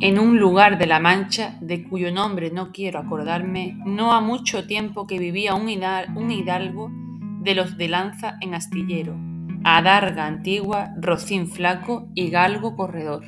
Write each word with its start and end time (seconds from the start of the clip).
En 0.00 0.18
un 0.18 0.38
lugar 0.38 0.76
de 0.78 0.86
la 0.86 0.98
Mancha, 0.98 1.56
de 1.60 1.84
cuyo 1.84 2.10
nombre 2.10 2.50
no 2.50 2.72
quiero 2.72 2.98
acordarme, 2.98 3.78
no 3.86 4.12
ha 4.12 4.20
mucho 4.20 4.66
tiempo 4.66 5.06
que 5.06 5.18
vivía 5.18 5.54
un 5.54 5.68
hidalgo 5.68 6.90
de 7.40 7.54
los 7.54 7.76
de 7.76 7.88
lanza 7.88 8.36
en 8.40 8.54
astillero, 8.54 9.16
adarga 9.62 10.26
antigua, 10.26 10.90
rocín 11.00 11.46
flaco 11.46 12.08
y 12.14 12.30
galgo 12.30 12.74
corredor. 12.74 13.24